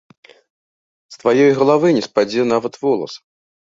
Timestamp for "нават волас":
2.57-3.13